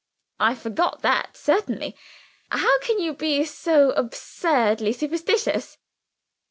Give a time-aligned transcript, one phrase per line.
[0.39, 1.95] "I forgot that, certainly!
[2.49, 5.77] How can you be so absurdly superstitious."